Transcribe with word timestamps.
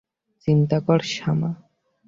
চিন্তা 0.47 0.77
কর, 0.79 0.99
শামা। 1.13 1.51